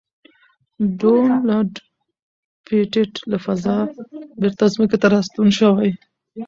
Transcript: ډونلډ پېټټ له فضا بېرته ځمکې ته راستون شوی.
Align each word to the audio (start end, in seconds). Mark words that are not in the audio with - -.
ډونلډ 0.99 1.71
پېټټ 2.65 3.13
له 3.31 3.37
فضا 3.45 3.77
بېرته 4.41 4.63
ځمکې 4.73 4.97
ته 5.01 5.07
راستون 5.15 5.47
شوی. 5.59 5.91